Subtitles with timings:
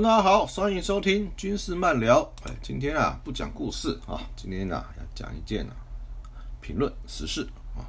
[0.00, 2.20] 大家好，欢迎收听军事漫聊。
[2.44, 5.74] 哎，今天啊不讲故事啊，今天啊要讲一件啊
[6.60, 7.42] 评论时事
[7.76, 7.82] 啊，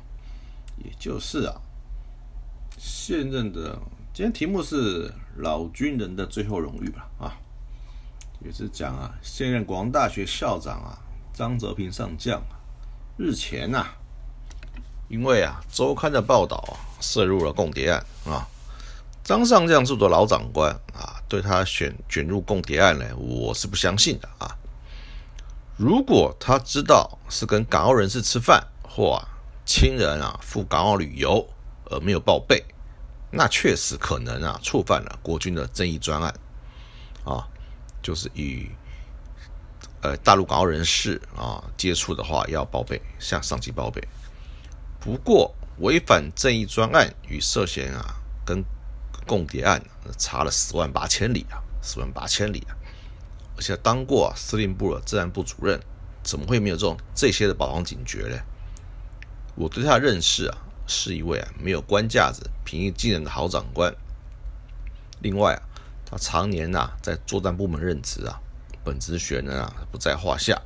[0.77, 1.53] 也就是啊
[2.79, 3.77] 现任的
[4.11, 7.37] 今天题目是老军人的最后荣誉吧啊，
[8.43, 10.97] 也是讲啊现任广大学校长啊
[11.31, 12.41] 张泽平上将
[13.17, 13.85] 日前呐
[15.09, 18.47] 因为啊周刊的报道啊涉入了共谍案啊。
[19.21, 24.57] 张上将是的老长官啊，对他选卷入共谍案呢，我是不相信的啊。
[25.77, 29.23] 如果他知道是跟港澳人士吃饭或啊
[29.63, 31.47] 亲人啊赴港澳旅游
[31.85, 32.65] 而没有报备，
[33.31, 36.33] 那确实可能啊触犯了国军的正义专案
[37.23, 37.47] 啊，
[38.01, 38.69] 就是与
[40.01, 44.05] 呃大陆港澳人士啊接触的话要报备，向上级报备。
[44.99, 48.61] 不过违反正义专案与涉嫌啊跟
[49.29, 49.79] 共谍案
[50.17, 52.73] 查了十万八千里啊，十万八千里啊！
[53.55, 55.79] 而且当过司令部的治安部主任，
[56.23, 58.39] 怎么会没有这种这些的保防警觉呢？
[59.53, 60.57] 我对他的认识啊，
[60.87, 63.93] 是一位啊没有官架子、平易近人的好长官。
[65.21, 65.61] 另外啊，
[66.09, 68.41] 他常年呐在作战部门任职啊，
[68.83, 70.59] 本职学能啊不在话下。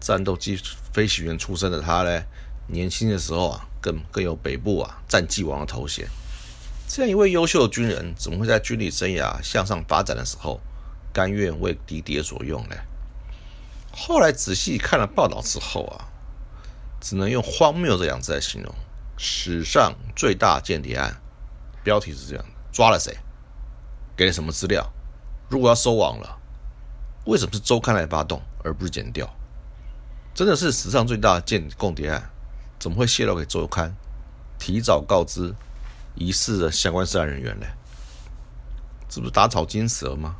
[0.00, 0.60] 战斗机
[0.92, 2.22] 飞行员出身的他呢，
[2.66, 6.08] 年轻的时候啊，更更有北部啊战绩王的头衔。
[6.86, 10.60] 这样一位优秀的军人，怎么会在军旅生涯向上发展的时候，
[11.12, 12.76] 甘愿为敌谍所用呢？
[13.90, 16.08] 后来仔细看了报道之后啊，
[17.00, 18.74] 只能用荒谬这两字来形容：
[19.16, 21.20] 史上最大间谍案。
[21.82, 23.16] 标题是这样：抓了谁？
[24.16, 24.92] 给了什么资料？
[25.48, 26.38] 如果要收网了，
[27.24, 29.28] 为什么是周刊来发动，而不是剪掉？
[30.34, 32.30] 真的是史上最大间共谍案，
[32.78, 33.94] 怎么会泄露给周刊？
[34.58, 35.54] 提早告知？
[36.14, 37.66] 疑似的相关涉案人员呢？
[39.08, 40.36] 这不是打草惊蛇吗？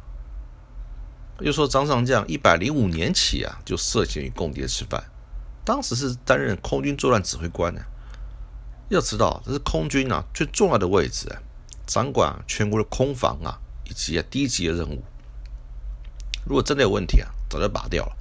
[1.40, 5.02] 又说张上将一百零五年起啊，就涉嫌与共谍吃饭，
[5.64, 7.80] 当时是担任空军作战指挥官呢。
[8.88, 11.28] 要知道，这是空军啊最重要的位置，
[11.86, 15.02] 掌管全国的空防啊以及啊低级的任务。
[16.46, 18.16] 如果真的有问题啊，早就拔掉了。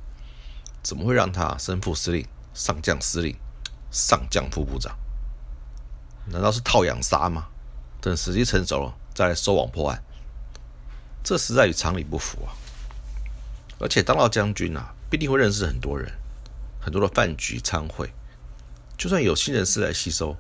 [0.82, 3.36] 怎么会让他升副司令、上将司令、
[3.92, 4.98] 上将副部长？
[6.26, 7.48] 难道是套养杀吗？
[8.02, 10.04] 等时机成熟了再来收网破案，
[11.24, 12.52] 这实在与常理不符啊！
[13.80, 16.12] 而且当到将军啊，必定会认识很多人，
[16.82, 18.14] 很多的饭局餐会，
[18.98, 20.36] 就算有新人士来吸收，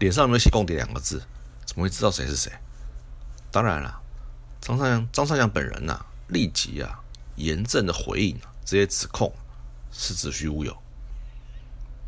[0.00, 1.22] 脸上没有写“共谍”两个字，
[1.64, 2.50] 怎么会知道谁是谁？
[3.52, 4.00] 当然了，
[4.60, 7.00] 张尚阳张尚阳本人呐，立即啊
[7.36, 9.32] 严正的回应这些指控
[9.92, 10.76] 是子虚乌有。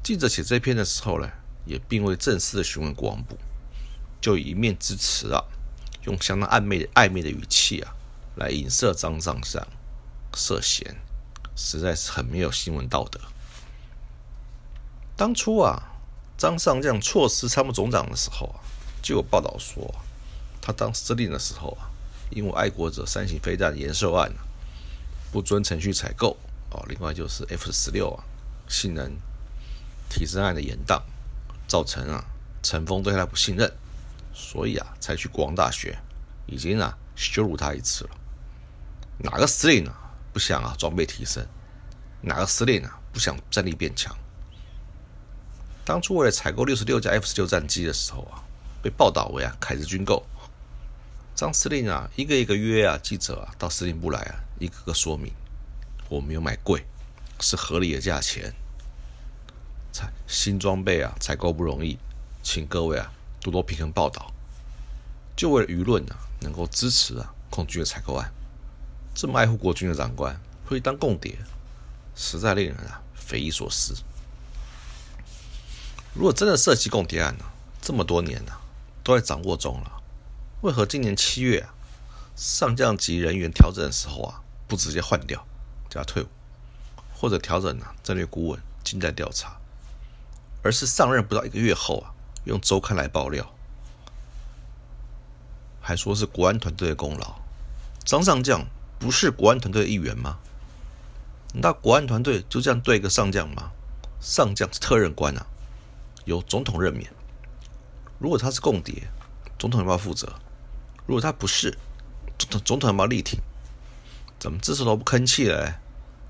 [0.02, 1.28] 记者写这篇的时候呢？
[1.66, 3.38] 也并未正式的询问国防部，
[4.20, 5.42] 就一面之词啊，
[6.04, 7.94] 用相当暧昧的暧昧的语气啊，
[8.36, 9.66] 来影射张上将
[10.34, 10.96] 涉嫌，
[11.56, 13.20] 实在是很没有新闻道德。
[15.16, 15.94] 当初啊，
[16.36, 18.60] 张上将错失参谋总长的时候啊，
[19.00, 19.94] 就有报道说，
[20.60, 21.88] 他当司令的时候啊，
[22.30, 24.42] 因为爱国者三型飞弹延寿案啊，
[25.30, 26.36] 不遵程序采购
[26.70, 28.24] 啊，另外就是 F 十六啊，
[28.68, 29.16] 性能
[30.10, 31.00] 提升案的延宕。
[31.74, 32.24] 造成啊，
[32.62, 33.68] 陈峰对他不信任，
[34.32, 35.98] 所以啊，才去国防大学，
[36.46, 38.10] 已经啊羞辱他一次了。
[39.18, 41.44] 哪个司令啊不想啊装备提升？
[42.20, 44.16] 哪个司令啊不想战力变强？
[45.84, 48.38] 当初为了采购六十六架 F 十六战机的时候啊，
[48.80, 50.24] 被报道为啊凯子军购。
[51.34, 55.32] 张司令啊一个一个约啊记者啊到司令部来啊，一个个说明，
[56.08, 56.84] 我没有买贵，
[57.40, 58.54] 是合理的价钱。
[59.94, 61.96] 采新装备啊，采购不容易，
[62.42, 64.34] 请各位啊多多平衡报道，
[65.36, 68.32] 就为了舆论啊能够支持啊空军的采购案。
[69.14, 71.38] 这么爱护国军的长官会当共谍，
[72.16, 73.94] 实在令人啊匪夷所思。
[76.12, 77.44] 如果真的涉及共谍案呢，
[77.80, 78.52] 这么多年呢
[79.04, 80.02] 都在掌握中了，
[80.62, 81.72] 为何今年七月啊
[82.34, 85.46] 上将级人员调整的时候啊不直接换掉，
[85.88, 86.26] 叫他退伍，
[87.14, 89.56] 或者调整呢战略顾问静待调查？
[90.64, 92.10] 而是上任不到一个月后啊，
[92.44, 93.54] 用周刊来爆料，
[95.80, 97.36] 还说是国安团队的功劳。
[98.02, 98.66] 张上将
[98.98, 100.38] 不是国安团队的一员吗？
[101.52, 103.72] 那国安团队就这样对一个上将吗？
[104.20, 105.46] 上将是特任官啊，
[106.24, 107.12] 由总统任免。
[108.18, 109.08] 如果他是共谍，
[109.58, 110.40] 总统要不要负责？
[111.06, 111.76] 如果他不是，
[112.38, 113.38] 总统总统要不要力挺？
[114.38, 115.78] 怎么这时候都不吭气了？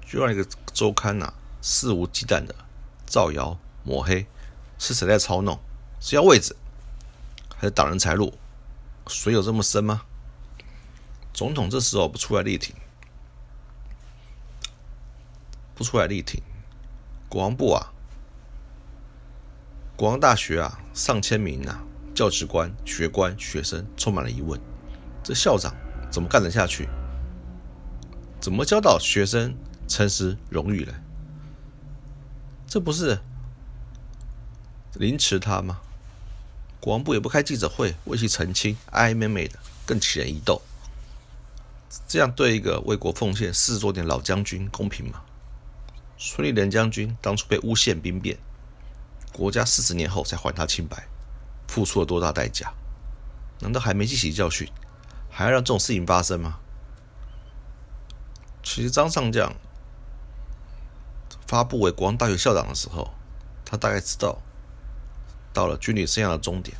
[0.04, 1.32] 就让一个周刊呐
[1.62, 2.52] 肆无忌惮的
[3.06, 3.56] 造谣。
[3.84, 4.26] 抹黑
[4.78, 5.60] 是谁在操弄？
[6.00, 6.56] 是要位置，
[7.54, 8.34] 还是挡人财路？
[9.06, 10.02] 水有这么深吗？
[11.32, 12.74] 总统这时候不出来力挺，
[15.74, 16.42] 不出来力挺，
[17.28, 17.92] 国防部啊，
[19.96, 21.82] 国防大学啊，上千名啊，
[22.14, 24.60] 教职官、学官、学生充满了疑问：
[25.22, 25.74] 这校长
[26.10, 26.88] 怎么干得下去？
[28.40, 29.54] 怎么教导学生
[29.88, 30.94] 诚实荣誉呢？
[32.66, 33.18] 这不是
[34.94, 35.80] 凌迟他吗？
[36.80, 40.62] 国防部也不开记者会为其澄清，暧昧昧的，更起人疑窦。
[42.06, 45.22] 这样对一个为国奉献四十多年老将军公平吗？
[46.16, 48.38] 孙立人将军当初被诬陷兵变，
[49.32, 51.08] 国家四十年后才还他清白，
[51.66, 52.72] 付出了多大代价？
[53.60, 54.68] 难道还没记起教训，
[55.28, 56.58] 还要让这种事情发生吗？
[58.62, 59.52] 其实张上将
[61.46, 63.12] 发布为国防大学校长的时候，
[63.64, 64.40] 他大概知道
[65.54, 66.76] 到了军旅生涯的终点，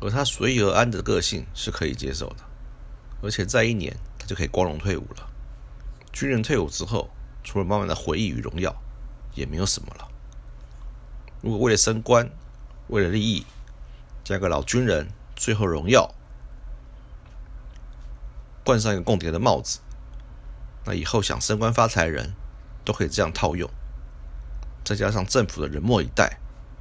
[0.00, 2.36] 而他随遇而安的个性是可以接受的。
[3.22, 5.30] 而且再一年，他就可以光荣退伍了。
[6.12, 7.10] 军人退伍之后，
[7.42, 8.74] 除了慢慢的回忆与荣耀，
[9.34, 10.08] 也没有什么了。
[11.42, 12.30] 如果为了升官，
[12.88, 13.44] 为了利益，
[14.24, 16.14] 加个老军人，最后荣耀，
[18.64, 19.80] 冠上一个共谍的帽子，
[20.86, 22.34] 那以后想升官发财人，
[22.84, 23.68] 都可以这样套用。
[24.84, 26.38] 再加上政府的冷漠以待，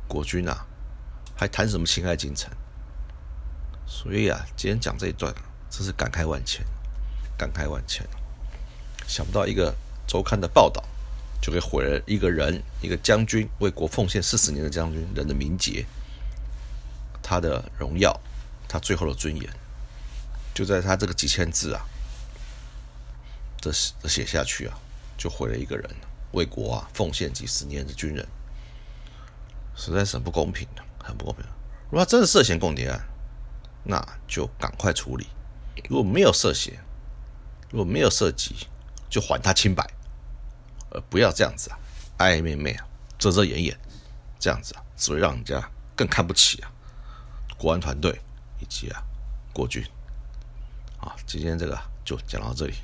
[0.07, 0.65] 国军啊，
[1.35, 2.51] 还谈什么情爱精诚？
[3.85, 5.33] 所以啊，今天讲这一段。
[5.75, 6.63] 真是感慨万千，
[7.35, 8.07] 感慨万千。
[9.07, 9.73] 想不到一个
[10.05, 10.83] 周刊的报道，
[11.41, 15.83] 就给毁了一个人，一个将军为国奉献四十年的将军人的名节，
[17.23, 18.15] 他的荣耀，
[18.67, 19.49] 他最后的尊严，
[20.53, 21.81] 就在他这个几千字啊，
[23.59, 24.77] 这这写下去啊，
[25.17, 25.89] 就毁了一个人
[26.33, 28.27] 为国啊奉献几十年的军人，
[29.75, 31.43] 实在是很不公平的，很不公平。
[31.89, 32.99] 如果他真的涉嫌共谍案，
[33.83, 35.27] 那就赶快处理。
[35.89, 36.79] 如果没有涉嫌，
[37.69, 38.67] 如果没有涉及，
[39.09, 39.83] 就还他清白，
[40.91, 41.77] 呃，不要这样子啊，
[42.17, 42.87] 暧昧昧啊，
[43.17, 43.77] 遮遮掩掩，
[44.39, 45.61] 这样子啊，只会让人家
[45.95, 46.71] 更看不起啊，
[47.57, 48.19] 国安团队
[48.59, 49.03] 以及啊
[49.51, 49.83] 国军。
[50.99, 52.75] 啊，今天这个就讲到这里，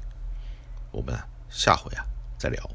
[0.91, 1.17] 我们
[1.49, 2.05] 下回啊
[2.37, 2.69] 再聊。